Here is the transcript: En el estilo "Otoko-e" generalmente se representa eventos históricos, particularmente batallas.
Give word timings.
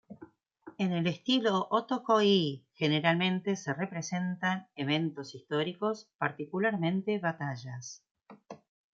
En 0.79 0.93
el 0.93 1.05
estilo 1.05 1.67
"Otoko-e" 1.69 2.63
generalmente 2.73 3.55
se 3.55 3.71
representa 3.71 4.67
eventos 4.75 5.35
históricos, 5.35 6.09
particularmente 6.17 7.19
batallas. 7.19 8.03